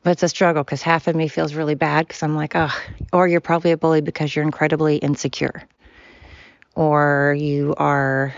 But 0.02 0.10
it's 0.10 0.22
a 0.22 0.28
struggle 0.28 0.64
because 0.64 0.82
half 0.82 1.06
of 1.06 1.16
me 1.16 1.28
feels 1.28 1.54
really 1.54 1.74
bad 1.74 2.06
because 2.06 2.22
I'm 2.22 2.36
like, 2.36 2.52
oh, 2.54 2.74
or 3.12 3.28
you're 3.28 3.40
probably 3.40 3.72
a 3.72 3.76
bully 3.76 4.00
because 4.00 4.34
you're 4.34 4.44
incredibly 4.44 4.96
insecure. 4.96 5.62
Or 6.74 7.36
you 7.38 7.74
are 7.76 8.34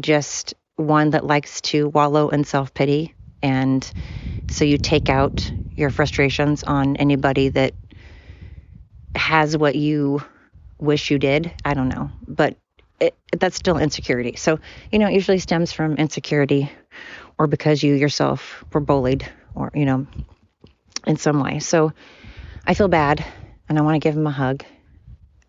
just 0.00 0.54
one 0.76 1.10
that 1.10 1.24
likes 1.26 1.60
to 1.60 1.88
wallow 1.88 2.28
in 2.30 2.44
self 2.44 2.74
pity 2.74 3.14
and 3.42 3.88
so 4.48 4.64
you 4.64 4.78
take 4.78 5.08
out 5.08 5.52
your 5.74 5.90
frustrations 5.90 6.62
on 6.62 6.96
anybody 6.96 7.48
that 7.50 7.74
has 9.14 9.56
what 9.56 9.74
you 9.74 10.22
wish 10.78 11.10
you 11.10 11.18
did. 11.18 11.52
I 11.64 11.74
don't 11.74 11.88
know, 11.88 12.10
but 12.26 12.56
it, 13.00 13.14
that's 13.32 13.56
still 13.56 13.78
insecurity. 13.78 14.36
So, 14.36 14.60
you 14.90 14.98
know, 14.98 15.08
it 15.08 15.14
usually 15.14 15.38
stems 15.38 15.72
from 15.72 15.96
insecurity 15.96 16.70
or 17.38 17.46
because 17.46 17.82
you 17.82 17.94
yourself 17.94 18.64
were 18.72 18.80
bullied 18.80 19.30
or, 19.54 19.70
you 19.74 19.84
know, 19.84 20.06
in 21.06 21.16
some 21.16 21.40
way. 21.40 21.58
So 21.58 21.92
I 22.66 22.74
feel 22.74 22.88
bad 22.88 23.24
and 23.68 23.78
I 23.78 23.82
want 23.82 23.96
to 23.96 24.06
give 24.06 24.16
him 24.16 24.26
a 24.26 24.30
hug. 24.30 24.64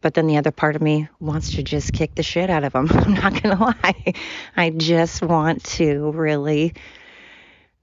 But 0.01 0.13
then 0.13 0.27
the 0.27 0.37
other 0.37 0.51
part 0.51 0.75
of 0.75 0.81
me 0.81 1.07
wants 1.19 1.55
to 1.55 1.63
just 1.63 1.91
kick 1.91 2.13
the 2.13 2.23
shit 2.23 2.49
out 2.49 2.63
of 2.63 2.75
him. 2.75 2.89
I'm 2.93 3.13
not 3.13 3.41
going 3.41 3.57
to 3.57 3.63
lie. 3.63 4.13
I 4.55 4.69
just 4.69 5.21
want 5.21 5.63
to 5.63 6.11
really 6.11 6.73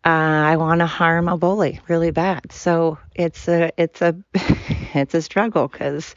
uh, 0.04 0.09
I 0.09 0.56
want 0.56 0.80
to 0.80 0.87
harm 0.87 1.28
a 1.28 1.37
bully 1.37 1.80
really 1.88 2.11
bad. 2.11 2.50
So 2.52 2.99
it's 3.14 3.47
a 3.49 3.71
it's 3.76 4.02
a 4.02 4.16
it's 4.94 5.14
a 5.14 5.23
struggle 5.23 5.68
because 5.68 6.14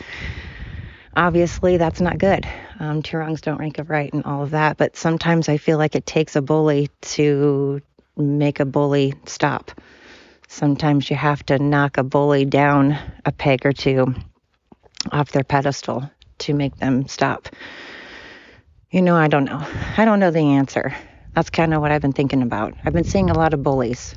obviously 1.16 1.78
that's 1.78 2.02
not 2.02 2.18
good. 2.18 2.48
Um, 2.80 3.04
two 3.04 3.18
wrongs 3.18 3.42
don't 3.42 3.60
make 3.60 3.78
a 3.78 3.84
right 3.84 4.12
and 4.12 4.26
all 4.26 4.44
of 4.44 4.52
that. 4.52 4.78
But 4.78 4.98
sometimes 4.98 5.50
I 5.50 5.58
feel 5.58 5.78
like 5.78 5.96
it 5.96 6.06
takes 6.06 6.36
a 6.36 6.42
bully 6.42 6.90
to 7.02 7.82
make 8.18 8.60
a 8.60 8.66
bully 8.66 9.14
stop. 9.26 9.72
Sometimes 10.48 11.10
you 11.10 11.16
have 11.16 11.46
to 11.48 11.60
knock 11.60 11.98
a 11.98 12.04
bully 12.04 12.46
down 12.46 12.98
a 13.26 13.32
peg 13.32 13.66
or 13.66 13.74
two 13.74 14.16
off 15.12 15.32
their 15.32 15.44
pedestal 15.44 16.10
to 16.40 16.54
make 16.54 16.76
them 16.78 17.08
stop. 17.08 17.50
You 18.90 19.02
know, 19.02 19.16
I 19.16 19.28
don't 19.28 19.46
know. 19.46 19.66
I 19.98 20.06
don't 20.06 20.20
know 20.20 20.32
the 20.32 20.40
answer. 20.40 20.96
That's 21.36 21.50
kind 21.50 21.74
of 21.74 21.82
what 21.82 21.92
I've 21.92 22.02
been 22.02 22.14
thinking 22.14 22.42
about. 22.42 22.76
I've 22.86 22.94
been 22.94 23.04
seeing 23.04 23.30
a 23.30 23.38
lot 23.38 23.54
of 23.54 23.62
bullies. 23.62 24.16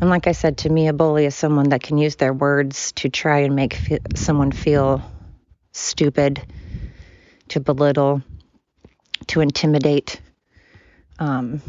And 0.00 0.08
like 0.08 0.28
I 0.28 0.32
said, 0.32 0.58
to 0.58 0.70
me, 0.70 0.86
a 0.86 0.92
bully 0.92 1.26
is 1.26 1.34
someone 1.34 1.70
that 1.70 1.82
can 1.82 1.98
use 1.98 2.14
their 2.14 2.32
words 2.32 2.92
to 2.92 3.08
try 3.08 3.40
and 3.40 3.56
make 3.56 3.74
fe- 3.74 3.98
someone 4.14 4.52
feel 4.52 5.02
stupid, 5.72 6.40
to 7.48 7.58
belittle, 7.58 8.22
to 9.26 9.40
intimidate, 9.40 10.20
um, 11.18 11.60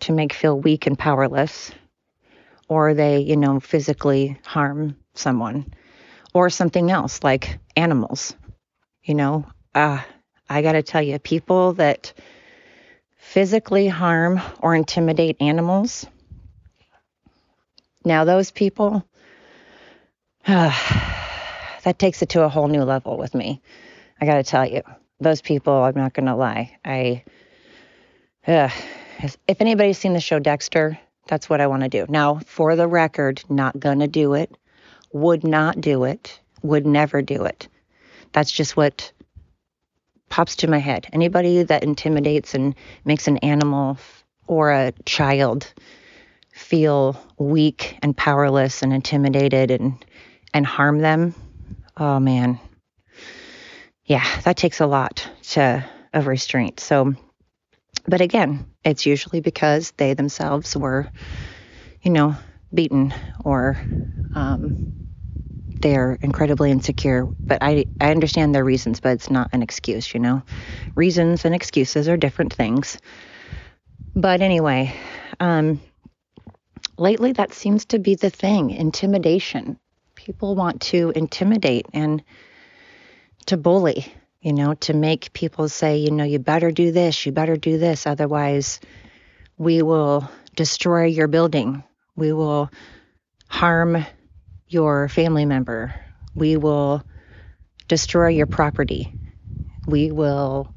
to 0.00 0.12
make 0.12 0.32
feel 0.32 0.58
weak 0.58 0.86
and 0.86 0.98
powerless, 0.98 1.70
or 2.66 2.94
they, 2.94 3.18
you 3.18 3.36
know, 3.36 3.60
physically 3.60 4.38
harm 4.44 4.96
someone, 5.14 5.72
or 6.32 6.48
something 6.48 6.90
else 6.90 7.22
like 7.22 7.58
animals. 7.76 8.34
You 9.04 9.14
know, 9.14 9.46
uh, 9.74 10.00
I 10.48 10.62
got 10.62 10.72
to 10.72 10.82
tell 10.82 11.02
you, 11.02 11.18
people 11.18 11.74
that 11.74 12.14
physically 13.30 13.86
harm 13.86 14.40
or 14.58 14.74
intimidate 14.74 15.36
animals. 15.40 16.04
Now, 18.04 18.24
those 18.24 18.50
people, 18.50 19.06
uh, 20.48 20.70
that 21.84 21.96
takes 21.96 22.22
it 22.22 22.30
to 22.30 22.42
a 22.42 22.48
whole 22.48 22.66
new 22.66 22.82
level 22.82 23.16
with 23.16 23.32
me. 23.32 23.62
I 24.20 24.26
got 24.26 24.34
to 24.34 24.42
tell 24.42 24.66
you, 24.66 24.82
those 25.20 25.42
people, 25.42 25.72
I'm 25.72 25.94
not 25.94 26.12
going 26.12 26.26
to 26.26 26.34
lie. 26.34 26.76
I, 26.84 27.22
uh, 28.48 28.68
if 29.22 29.60
anybody's 29.60 29.98
seen 29.98 30.12
the 30.12 30.20
show 30.20 30.40
Dexter, 30.40 30.98
that's 31.28 31.48
what 31.48 31.60
I 31.60 31.68
want 31.68 31.84
to 31.84 31.88
do. 31.88 32.06
Now, 32.08 32.40
for 32.46 32.74
the 32.74 32.88
record, 32.88 33.44
not 33.48 33.78
going 33.78 34.00
to 34.00 34.08
do 34.08 34.34
it, 34.34 34.56
would 35.12 35.44
not 35.44 35.80
do 35.80 36.02
it, 36.02 36.40
would 36.62 36.84
never 36.84 37.22
do 37.22 37.44
it. 37.44 37.68
That's 38.32 38.50
just 38.50 38.76
what 38.76 39.12
pops 40.30 40.56
to 40.56 40.68
my 40.68 40.78
head. 40.78 41.06
Anybody 41.12 41.62
that 41.62 41.84
intimidates 41.84 42.54
and 42.54 42.74
makes 43.04 43.28
an 43.28 43.36
animal 43.38 43.98
or 44.46 44.70
a 44.70 44.92
child 45.04 45.72
feel 46.52 47.20
weak 47.38 47.98
and 48.02 48.16
powerless 48.16 48.82
and 48.82 48.92
intimidated 48.92 49.70
and 49.70 50.04
and 50.52 50.66
harm 50.66 51.00
them, 51.00 51.34
oh 51.96 52.18
man. 52.18 52.58
Yeah, 54.04 54.24
that 54.42 54.56
takes 54.56 54.80
a 54.80 54.86
lot 54.86 55.28
to 55.52 55.84
of 56.12 56.26
restraint. 56.26 56.80
So 56.80 57.14
but 58.06 58.20
again, 58.20 58.66
it's 58.84 59.06
usually 59.06 59.40
because 59.40 59.92
they 59.92 60.14
themselves 60.14 60.76
were, 60.76 61.10
you 62.02 62.10
know, 62.10 62.36
beaten 62.72 63.14
or 63.44 63.78
um, 64.34 65.09
they're 65.80 66.18
incredibly 66.20 66.70
insecure. 66.70 67.28
But 67.46 67.58
I, 67.62 67.86
I 68.00 68.10
understand 68.10 68.54
their 68.54 68.64
reasons, 68.64 69.00
but 69.00 69.10
it's 69.10 69.30
not 69.30 69.50
an 69.52 69.62
excuse, 69.62 70.12
you 70.14 70.20
know? 70.20 70.42
Reasons 70.94 71.44
and 71.44 71.54
excuses 71.54 72.08
are 72.08 72.16
different 72.16 72.52
things. 72.52 72.98
But 74.14 74.40
anyway, 74.40 74.94
um, 75.38 75.80
lately 76.98 77.32
that 77.32 77.52
seems 77.54 77.86
to 77.86 77.98
be 77.98 78.14
the 78.14 78.30
thing 78.30 78.70
intimidation. 78.70 79.78
People 80.14 80.54
want 80.54 80.80
to 80.82 81.12
intimidate 81.14 81.86
and 81.92 82.22
to 83.46 83.56
bully, 83.56 84.12
you 84.40 84.52
know, 84.52 84.74
to 84.74 84.92
make 84.92 85.32
people 85.32 85.68
say, 85.68 85.98
you 85.98 86.10
know, 86.10 86.24
you 86.24 86.38
better 86.38 86.70
do 86.70 86.92
this, 86.92 87.24
you 87.24 87.32
better 87.32 87.56
do 87.56 87.78
this, 87.78 88.06
otherwise 88.06 88.80
we 89.56 89.82
will 89.82 90.28
destroy 90.56 91.04
your 91.04 91.28
building. 91.28 91.82
We 92.16 92.32
will 92.32 92.70
harm 93.48 94.04
your 94.70 95.08
family 95.08 95.44
member. 95.44 95.94
We 96.34 96.56
will 96.56 97.02
destroy 97.88 98.28
your 98.28 98.46
property. 98.46 99.12
We 99.86 100.12
will, 100.12 100.72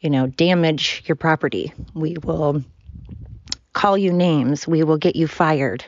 you 0.00 0.10
know, 0.10 0.26
damage 0.26 1.04
your 1.06 1.16
property. 1.16 1.72
We 1.94 2.16
will 2.22 2.64
call 3.72 3.96
you 3.96 4.12
names. 4.12 4.66
We 4.66 4.82
will 4.82 4.98
get 4.98 5.14
you 5.14 5.28
fired. 5.28 5.84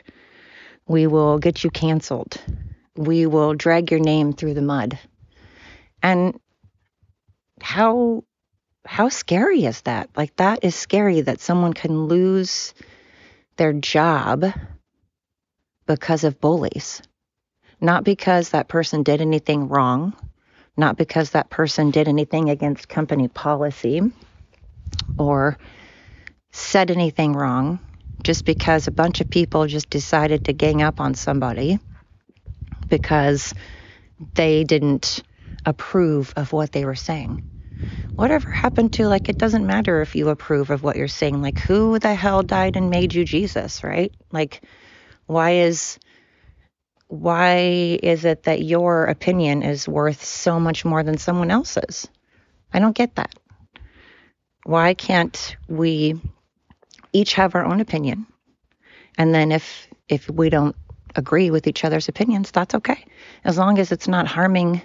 We 0.87 1.05
will 1.05 1.37
get 1.37 1.63
you 1.65 1.69
canceled. 1.69 2.41
We 2.95 3.25
will 3.25 3.53
drag 3.53 3.91
your 3.91 3.99
name 3.99 4.31
through 4.31 4.53
the 4.53 4.61
mud. 4.61 4.97
And 6.01 6.39
how 7.61 8.23
how 8.85 9.09
scary 9.09 9.65
is 9.65 9.81
that? 9.81 10.09
Like 10.15 10.33
that 10.37 10.63
is 10.63 10.73
scary 10.73 11.21
that 11.21 11.41
someone 11.41 11.73
can 11.73 12.05
lose 12.05 12.73
their 13.57 13.73
job 13.73 14.45
because 15.85 16.23
of 16.23 16.39
bullies. 16.39 17.01
Not 17.79 18.03
because 18.03 18.49
that 18.49 18.67
person 18.67 19.03
did 19.03 19.21
anything 19.21 19.67
wrong, 19.67 20.13
not 20.75 20.97
because 20.97 21.31
that 21.31 21.49
person 21.49 21.91
did 21.91 22.07
anything 22.07 22.49
against 22.49 22.89
company 22.89 23.27
policy 23.27 24.01
or 25.17 25.57
said 26.51 26.91
anything 26.91 27.33
wrong, 27.33 27.79
just 28.23 28.45
because 28.45 28.87
a 28.87 28.91
bunch 28.91 29.21
of 29.21 29.29
people 29.29 29.67
just 29.67 29.89
decided 29.89 30.45
to 30.45 30.53
gang 30.53 30.81
up 30.81 30.99
on 30.99 31.13
somebody 31.13 31.79
because 32.89 33.53
they 34.35 34.63
didn't 34.63 35.21
approve 35.65 36.33
of 36.35 36.53
what 36.53 36.71
they 36.71 36.85
were 36.85 36.95
saying. 36.95 37.41
Whatever 38.15 38.49
happened 38.49 38.93
to, 38.93 39.07
like, 39.07 39.29
it 39.29 39.37
doesn't 39.37 39.67
matter 39.67 40.01
if 40.01 40.15
you 40.15 40.29
approve 40.29 40.71
of 40.71 40.81
what 40.81 40.95
you're 40.95 41.07
saying. 41.07 41.41
Like, 41.41 41.59
who 41.59 41.99
the 41.99 42.15
hell 42.15 42.41
died 42.41 42.75
and 42.75 42.89
made 42.89 43.13
you 43.13 43.23
Jesus, 43.23 43.83
right? 43.83 44.11
Like, 44.31 44.63
why 45.27 45.51
is 45.51 45.99
why 47.07 47.99
is 48.03 48.25
it 48.25 48.43
that 48.43 48.63
your 48.63 49.05
opinion 49.05 49.63
is 49.63 49.87
worth 49.87 50.23
so 50.23 50.59
much 50.59 50.83
more 50.83 51.03
than 51.03 51.17
someone 51.17 51.51
else's? 51.51 52.07
I 52.73 52.79
don't 52.79 52.95
get 52.95 53.15
that. 53.15 53.33
Why 54.65 54.93
can't 54.93 55.55
we 55.67 56.19
each 57.13 57.33
have 57.33 57.55
our 57.55 57.65
own 57.65 57.79
opinion? 57.79 58.27
And 59.17 59.33
then 59.33 59.51
if 59.51 59.87
if 60.09 60.29
we 60.29 60.49
don't 60.49 60.75
agree 61.15 61.49
with 61.49 61.67
each 61.67 61.83
other's 61.83 62.09
opinions, 62.09 62.51
that's 62.51 62.75
okay. 62.75 63.05
As 63.43 63.57
long 63.57 63.79
as 63.79 63.91
it's 63.91 64.07
not 64.07 64.27
harming 64.27 64.81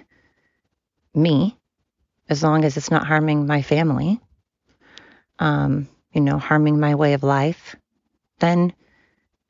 me, 1.13 1.57
as 2.29 2.41
long 2.41 2.63
as 2.63 2.77
it's 2.77 2.89
not 2.89 3.05
harming 3.05 3.45
my 3.45 3.61
family, 3.61 4.19
um, 5.39 5.87
you 6.13 6.21
know, 6.21 6.37
harming 6.37 6.79
my 6.79 6.95
way 6.95 7.13
of 7.13 7.23
life, 7.23 7.75
then 8.39 8.73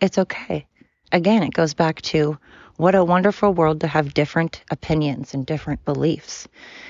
it's 0.01 0.17
okay. 0.17 0.67
Again, 1.11 1.43
it 1.43 1.53
goes 1.53 1.73
back 1.75 2.01
to 2.01 2.37
what 2.83 2.95
a 2.95 3.03
wonderful 3.05 3.53
world 3.53 3.79
to 3.79 3.87
have 3.87 4.13
different 4.13 4.61
opinions 4.69 5.33
and 5.33 5.45
different 5.45 5.85
beliefs. 5.85 6.49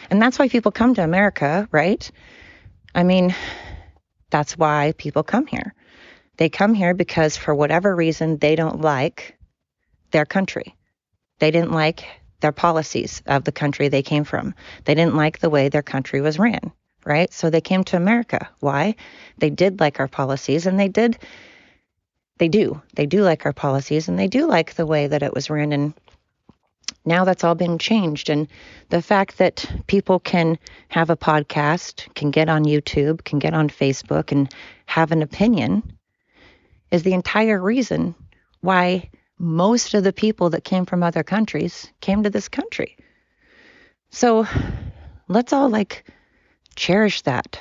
And 0.09 0.19
that's 0.19 0.39
why 0.39 0.47
people 0.47 0.71
come 0.71 0.95
to 0.95 1.03
America, 1.03 1.69
right? 1.71 2.09
I 2.95 3.03
mean, 3.03 3.35
that's 4.31 4.57
why 4.57 4.95
people 4.97 5.21
come 5.21 5.45
here. 5.45 5.75
They 6.37 6.49
come 6.49 6.73
here 6.73 6.95
because 6.95 7.37
for 7.37 7.53
whatever 7.53 7.95
reason 7.95 8.39
they 8.39 8.55
don't 8.55 8.81
like 8.81 9.37
their 10.09 10.25
country. 10.25 10.75
They 11.37 11.51
didn't 11.51 11.73
like 11.73 12.03
their 12.39 12.51
policies 12.51 13.21
of 13.27 13.43
the 13.43 13.51
country 13.51 13.87
they 13.87 14.01
came 14.01 14.23
from. 14.23 14.55
They 14.85 14.95
didn't 14.95 15.15
like 15.15 15.37
the 15.37 15.51
way 15.51 15.69
their 15.69 15.83
country 15.83 16.21
was 16.21 16.39
ran, 16.39 16.71
right? 17.05 17.31
So 17.31 17.51
they 17.51 17.61
came 17.61 17.83
to 17.83 17.97
America. 17.97 18.49
Why? 18.61 18.95
They 19.37 19.51
did 19.51 19.79
like 19.79 19.99
our 19.99 20.07
policies 20.07 20.65
and 20.65 20.79
they 20.79 20.87
did 20.87 21.19
they 22.37 22.47
do. 22.47 22.81
They 22.95 23.05
do 23.05 23.23
like 23.23 23.45
our 23.45 23.53
policies 23.53 24.07
and 24.07 24.17
they 24.17 24.27
do 24.27 24.47
like 24.47 24.73
the 24.73 24.85
way 24.85 25.07
that 25.07 25.23
it 25.23 25.33
was 25.33 25.49
ran. 25.49 25.71
And 25.71 25.93
now 27.05 27.25
that's 27.25 27.43
all 27.43 27.55
been 27.55 27.77
changed. 27.77 28.29
And 28.29 28.47
the 28.89 29.01
fact 29.01 29.37
that 29.37 29.69
people 29.87 30.19
can 30.19 30.57
have 30.89 31.09
a 31.09 31.17
podcast, 31.17 32.13
can 32.15 32.31
get 32.31 32.49
on 32.49 32.65
YouTube, 32.65 33.23
can 33.23 33.39
get 33.39 33.53
on 33.53 33.69
Facebook 33.69 34.31
and 34.31 34.53
have 34.85 35.11
an 35.11 35.21
opinion 35.21 35.97
is 36.91 37.03
the 37.03 37.13
entire 37.13 37.61
reason 37.61 38.15
why 38.61 39.09
most 39.39 39.93
of 39.93 40.03
the 40.03 40.13
people 40.13 40.51
that 40.51 40.63
came 40.63 40.85
from 40.85 41.03
other 41.03 41.23
countries 41.23 41.91
came 42.01 42.23
to 42.23 42.29
this 42.29 42.47
country. 42.47 42.97
So 44.11 44.47
let's 45.27 45.53
all 45.53 45.69
like 45.69 46.05
cherish 46.75 47.23
that. 47.23 47.59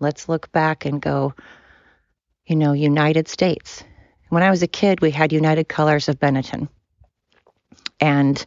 Let's 0.00 0.28
look 0.28 0.50
back 0.50 0.84
and 0.84 1.00
go, 1.00 1.34
you 2.46 2.56
know, 2.56 2.72
United 2.72 3.28
States. 3.28 3.84
When 4.28 4.42
I 4.42 4.50
was 4.50 4.62
a 4.62 4.66
kid, 4.66 5.00
we 5.00 5.10
had 5.10 5.32
United 5.32 5.68
Colors 5.68 6.08
of 6.08 6.18
Benetton. 6.18 6.68
And 8.00 8.44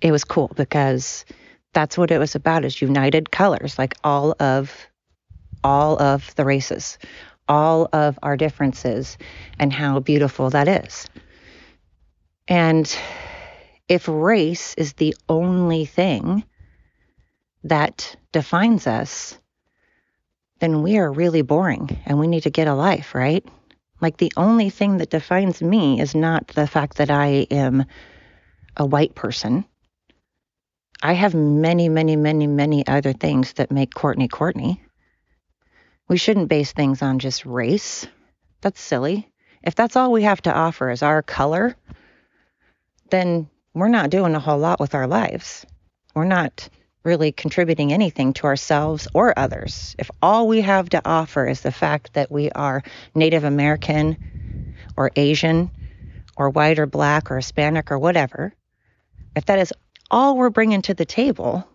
it 0.00 0.12
was 0.12 0.24
cool 0.24 0.50
because 0.56 1.24
that's 1.72 1.96
what 1.96 2.10
it 2.10 2.18
was 2.18 2.34
about 2.34 2.64
is 2.64 2.82
united 2.82 3.30
colors, 3.30 3.78
like 3.78 3.94
all 4.04 4.34
of 4.40 4.88
all 5.64 6.00
of 6.02 6.34
the 6.34 6.44
races, 6.44 6.98
all 7.48 7.88
of 7.92 8.18
our 8.22 8.36
differences 8.36 9.16
and 9.58 9.72
how 9.72 10.00
beautiful 10.00 10.50
that 10.50 10.68
is. 10.68 11.06
And 12.48 12.94
if 13.88 14.08
race 14.08 14.74
is 14.74 14.94
the 14.94 15.14
only 15.28 15.84
thing 15.84 16.44
that 17.64 18.16
defines 18.32 18.86
us, 18.86 19.38
then 20.62 20.80
we 20.80 20.96
are 20.96 21.10
really 21.10 21.42
boring 21.42 22.00
and 22.06 22.20
we 22.20 22.28
need 22.28 22.44
to 22.44 22.50
get 22.50 22.68
a 22.68 22.74
life, 22.74 23.16
right? 23.16 23.44
Like 24.00 24.18
the 24.18 24.32
only 24.36 24.70
thing 24.70 24.98
that 24.98 25.10
defines 25.10 25.60
me 25.60 26.00
is 26.00 26.14
not 26.14 26.46
the 26.46 26.68
fact 26.68 26.98
that 26.98 27.10
I 27.10 27.48
am 27.50 27.84
a 28.76 28.86
white 28.86 29.16
person. 29.16 29.64
I 31.02 31.14
have 31.14 31.34
many, 31.34 31.88
many, 31.88 32.14
many, 32.14 32.46
many 32.46 32.86
other 32.86 33.12
things 33.12 33.54
that 33.54 33.72
make 33.72 33.92
Courtney 33.92 34.28
Courtney. 34.28 34.80
We 36.08 36.16
shouldn't 36.16 36.48
base 36.48 36.70
things 36.70 37.02
on 37.02 37.18
just 37.18 37.44
race. 37.44 38.06
That's 38.60 38.80
silly. 38.80 39.28
If 39.64 39.74
that's 39.74 39.96
all 39.96 40.12
we 40.12 40.22
have 40.22 40.42
to 40.42 40.54
offer 40.54 40.90
is 40.90 41.02
our 41.02 41.22
color, 41.22 41.74
then 43.10 43.50
we're 43.74 43.88
not 43.88 44.10
doing 44.10 44.36
a 44.36 44.40
whole 44.40 44.58
lot 44.58 44.78
with 44.78 44.94
our 44.94 45.08
lives. 45.08 45.66
We're 46.14 46.24
not 46.24 46.68
really 47.04 47.32
contributing 47.32 47.92
anything 47.92 48.32
to 48.34 48.46
ourselves 48.46 49.08
or 49.14 49.38
others. 49.38 49.96
If 49.98 50.10
all 50.20 50.46
we 50.46 50.60
have 50.60 50.88
to 50.90 51.02
offer 51.04 51.46
is 51.46 51.60
the 51.60 51.72
fact 51.72 52.14
that 52.14 52.30
we 52.30 52.50
are 52.50 52.82
Native 53.14 53.44
American 53.44 54.74
or 54.96 55.10
Asian 55.16 55.70
or 56.36 56.50
white 56.50 56.78
or 56.78 56.86
black 56.86 57.30
or 57.30 57.36
Hispanic 57.36 57.90
or 57.90 57.98
whatever, 57.98 58.54
if 59.34 59.46
that 59.46 59.58
is 59.58 59.72
all 60.10 60.36
we're 60.36 60.50
bringing 60.50 60.82
to 60.82 60.94
the 60.94 61.04
table, 61.04 61.66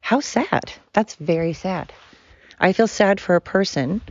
how 0.00 0.20
sad. 0.20 0.72
That's 0.92 1.14
very 1.14 1.52
sad. 1.52 1.92
I 2.58 2.72
feel 2.72 2.88
sad 2.88 3.20
for 3.20 3.36
a 3.36 3.40
person 3.40 4.02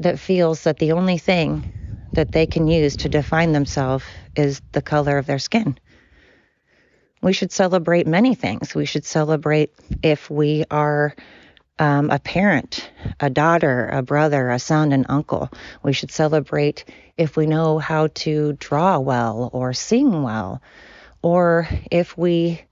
that 0.00 0.18
feels 0.18 0.64
that 0.64 0.78
the 0.78 0.92
only 0.92 1.18
thing 1.18 1.72
that 2.12 2.32
they 2.32 2.46
can 2.46 2.66
use 2.66 2.96
to 2.96 3.08
define 3.08 3.52
themselves 3.52 4.04
is 4.36 4.62
the 4.72 4.82
color 4.82 5.18
of 5.18 5.26
their 5.26 5.38
skin 5.38 5.78
we 7.22 7.32
should 7.32 7.52
celebrate 7.52 8.06
many 8.06 8.34
things. 8.34 8.74
We 8.74 8.84
should 8.84 9.04
celebrate 9.04 9.72
if 10.02 10.28
we 10.28 10.64
are 10.70 11.14
um, 11.78 12.10
a 12.10 12.18
parent, 12.18 12.90
a 13.20 13.30
daughter, 13.30 13.88
a 13.88 14.02
brother, 14.02 14.50
a 14.50 14.58
son, 14.58 14.92
an 14.92 15.06
uncle. 15.08 15.50
We 15.82 15.92
should 15.92 16.10
celebrate 16.10 16.84
if 17.16 17.36
we 17.36 17.46
know 17.46 17.78
how 17.78 18.08
to 18.08 18.54
draw 18.54 18.98
well 18.98 19.50
or 19.52 19.72
sing 19.72 20.22
well, 20.22 20.60
or 21.22 21.68
if 21.90 22.18
we, 22.18 22.62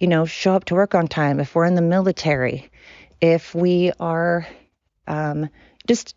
you 0.00 0.08
know, 0.08 0.24
show 0.24 0.54
up 0.54 0.64
to 0.66 0.74
work 0.74 0.94
on 0.94 1.06
time, 1.06 1.38
if 1.38 1.54
we're 1.54 1.66
in 1.66 1.74
the 1.74 1.82
military, 1.82 2.70
if 3.20 3.54
we 3.54 3.92
are 4.00 4.46
um, 5.06 5.48
just 5.86 6.16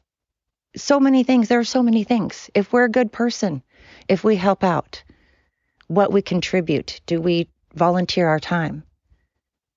so 0.76 1.00
many 1.00 1.24
things. 1.24 1.48
There 1.48 1.60
are 1.60 1.66
so 1.66 1.84
many 1.84 2.04
things. 2.04 2.50
If 2.54 2.72
we're 2.72 2.86
a 2.86 2.90
good 2.90 3.12
person, 3.12 3.64
if 4.08 4.24
we 4.24 4.36
help 4.36 4.64
out, 4.64 5.04
what 5.88 6.12
we 6.12 6.22
contribute. 6.22 7.02
Do 7.06 7.22
we 7.22 7.50
volunteer 7.74 8.28
our 8.28 8.40
time? 8.40 8.84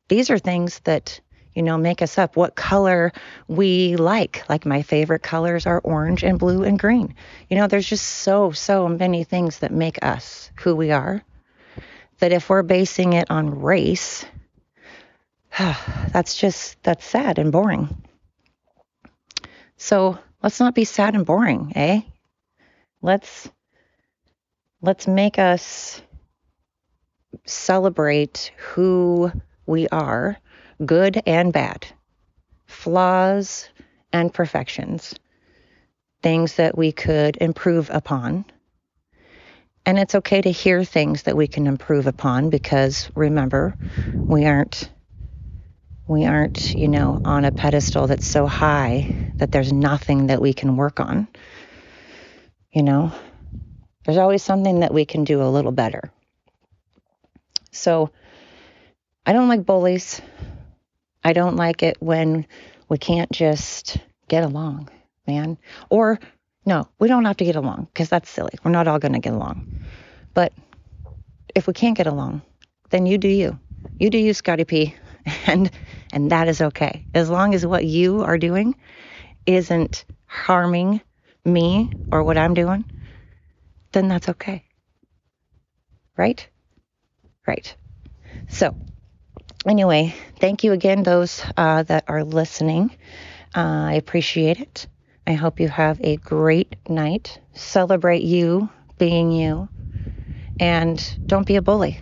These 0.08 0.30
are 0.30 0.38
things 0.38 0.80
that, 0.80 1.20
you 1.54 1.62
know, 1.62 1.78
make 1.78 2.02
us 2.02 2.18
up. 2.18 2.36
What 2.36 2.56
color 2.56 3.12
we 3.48 3.96
like. 3.96 4.44
Like 4.48 4.66
my 4.66 4.82
favorite 4.82 5.22
colors 5.22 5.66
are 5.66 5.80
orange 5.80 6.22
and 6.22 6.38
blue 6.38 6.64
and 6.64 6.78
green. 6.78 7.14
You 7.48 7.56
know, 7.56 7.68
there's 7.68 7.88
just 7.88 8.06
so, 8.06 8.50
so 8.50 8.88
many 8.88 9.24
things 9.24 9.60
that 9.60 9.72
make 9.72 10.04
us 10.04 10.50
who 10.56 10.74
we 10.74 10.90
are. 10.90 11.22
That 12.18 12.32
if 12.32 12.50
we're 12.50 12.62
basing 12.62 13.14
it 13.14 13.30
on 13.30 13.60
race, 13.60 14.26
that's 15.58 16.36
just, 16.36 16.82
that's 16.82 17.04
sad 17.04 17.38
and 17.38 17.52
boring. 17.52 18.02
So 19.76 20.18
let's 20.42 20.60
not 20.60 20.74
be 20.74 20.84
sad 20.84 21.14
and 21.14 21.24
boring, 21.24 21.72
eh? 21.74 22.02
Let's 23.00 23.48
let's 24.82 25.06
make 25.06 25.38
us 25.38 26.00
celebrate 27.44 28.52
who 28.56 29.30
we 29.66 29.88
are, 29.88 30.38
good 30.84 31.22
and 31.26 31.52
bad, 31.52 31.86
flaws 32.66 33.68
and 34.12 34.32
perfections, 34.32 35.14
things 36.22 36.54
that 36.54 36.76
we 36.76 36.92
could 36.92 37.36
improve 37.36 37.90
upon. 37.90 38.44
And 39.86 39.98
it's 39.98 40.14
okay 40.14 40.40
to 40.42 40.50
hear 40.50 40.84
things 40.84 41.22
that 41.22 41.36
we 41.36 41.46
can 41.46 41.66
improve 41.66 42.06
upon 42.06 42.50
because 42.50 43.10
remember, 43.14 43.76
we 44.28 44.46
aren't 44.46 44.90
we 46.06 46.26
aren't, 46.26 46.74
you 46.74 46.88
know, 46.88 47.20
on 47.24 47.44
a 47.44 47.52
pedestal 47.52 48.08
that's 48.08 48.26
so 48.26 48.44
high 48.44 49.14
that 49.38 49.52
there's 49.52 49.72
nothing 49.72 50.26
that 50.26 50.42
we 50.42 50.52
can 50.52 50.76
work 50.76 50.98
on. 50.98 51.28
You 52.72 52.82
know, 52.82 53.12
there's 54.10 54.18
always 54.18 54.42
something 54.42 54.80
that 54.80 54.92
we 54.92 55.04
can 55.04 55.22
do 55.22 55.40
a 55.40 55.46
little 55.46 55.70
better. 55.70 56.10
So 57.70 58.10
I 59.24 59.32
don't 59.32 59.46
like 59.46 59.64
bullies. 59.64 60.20
I 61.22 61.32
don't 61.32 61.54
like 61.54 61.84
it 61.84 61.96
when 62.00 62.48
we 62.88 62.98
can't 62.98 63.30
just 63.30 63.98
get 64.26 64.42
along, 64.42 64.88
man. 65.28 65.58
Or, 65.90 66.18
no, 66.66 66.88
we 66.98 67.06
don't 67.06 67.24
have 67.24 67.36
to 67.36 67.44
get 67.44 67.54
along 67.54 67.86
because 67.92 68.08
that's 68.08 68.28
silly. 68.28 68.50
We're 68.64 68.72
not 68.72 68.88
all 68.88 68.98
going 68.98 69.12
to 69.12 69.20
get 69.20 69.32
along. 69.32 69.84
But 70.34 70.52
if 71.54 71.68
we 71.68 71.72
can't 71.72 71.96
get 71.96 72.08
along, 72.08 72.42
then 72.88 73.06
you 73.06 73.16
do 73.16 73.28
you. 73.28 73.60
You 74.00 74.10
do 74.10 74.18
you, 74.18 74.34
Scotty 74.34 74.64
P. 74.64 74.96
And 75.46 75.70
and 76.12 76.32
that 76.32 76.48
is 76.48 76.60
okay. 76.60 77.06
As 77.14 77.30
long 77.30 77.54
as 77.54 77.64
what 77.64 77.84
you 77.84 78.22
are 78.22 78.38
doing 78.38 78.74
isn't 79.46 80.04
harming 80.26 81.00
me 81.44 81.92
or 82.10 82.24
what 82.24 82.36
I'm 82.36 82.54
doing, 82.54 82.84
then 83.92 84.08
that's 84.08 84.28
okay. 84.28 84.64
Right? 86.16 86.46
Right. 87.46 87.74
So, 88.48 88.76
anyway, 89.66 90.14
thank 90.38 90.64
you 90.64 90.72
again, 90.72 91.02
those 91.02 91.42
uh, 91.56 91.82
that 91.84 92.04
are 92.08 92.24
listening. 92.24 92.90
Uh, 93.56 93.88
I 93.90 93.94
appreciate 93.94 94.60
it. 94.60 94.86
I 95.26 95.32
hope 95.32 95.60
you 95.60 95.68
have 95.68 96.00
a 96.02 96.16
great 96.16 96.76
night. 96.88 97.40
Celebrate 97.54 98.22
you 98.22 98.68
being 98.98 99.32
you. 99.32 99.68
And 100.58 101.18
don't 101.26 101.46
be 101.46 101.56
a 101.56 101.62
bully. 101.62 102.00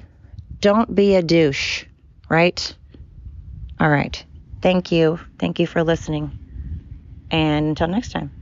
Don't 0.60 0.94
be 0.94 1.14
a 1.14 1.22
douche, 1.22 1.84
right? 2.28 2.74
All 3.78 3.90
right. 3.90 4.24
Thank 4.62 4.90
you. 4.92 5.20
Thank 5.38 5.60
you 5.60 5.66
for 5.66 5.84
listening. 5.84 6.32
And 7.30 7.68
until 7.68 7.88
next 7.88 8.10
time. 8.10 8.37